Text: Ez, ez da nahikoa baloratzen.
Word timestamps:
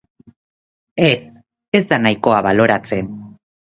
Ez, 1.09 1.19
ez 1.81 1.81
da 1.91 2.01
nahikoa 2.07 2.43
baloratzen. 2.49 3.13